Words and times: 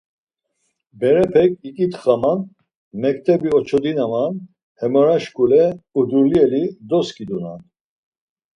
Berepek 0.99 1.51
iǩitxoman, 1.67 2.39
mektebi 3.01 3.49
oçodinaman 3.57 4.33
hemora 4.79 5.17
şkule 5.23 5.63
udulyeli 5.99 6.63
doskinunan. 6.89 7.61